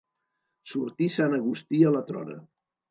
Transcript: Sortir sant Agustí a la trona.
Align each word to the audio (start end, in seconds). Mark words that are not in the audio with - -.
Sortir 0.71 1.11
sant 1.19 1.39
Agustí 1.41 1.87
a 1.91 1.97
la 1.99 2.05
trona. 2.11 2.45